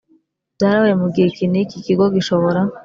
byarabaye 0.55 0.93
mu 1.01 1.07
gihe 1.13 1.27
iki 1.29 1.45
n 1.51 1.55
iki 1.61 1.75
Ikigo 1.79 2.05
gishobora 2.15 2.61